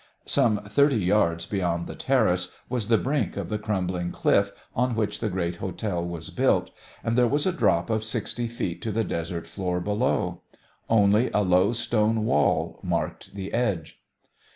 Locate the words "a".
7.45-7.51, 11.35-11.41